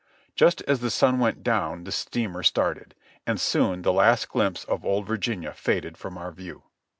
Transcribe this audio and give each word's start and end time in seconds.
Just 0.35 0.63
as 0.63 0.79
the 0.79 0.89
sun 0.89 1.19
went 1.19 1.43
down 1.43 1.83
the 1.83 1.91
steamer 1.91 2.41
started, 2.41 2.95
and 3.27 3.39
soon 3.39 3.83
the 3.83 3.93
last 3.93 4.29
glimpse 4.29 4.63
of 4.63 4.83
Old 4.83 5.05
Virginia 5.05 5.53
faded 5.53 5.95
from 5.95 6.17
our 6.17 6.31
view. 6.31 6.63